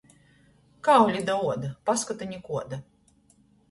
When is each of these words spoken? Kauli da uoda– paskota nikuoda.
Kauli 0.81 1.23
da 1.29 1.37
uoda– 1.43 1.71
paskota 1.91 2.33
nikuoda. 2.35 2.85